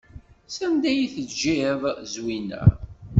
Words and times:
Sanda 0.55 0.89
ad 1.03 1.11
tgiǧǧ 1.27 1.43
Zwina? 2.13 2.63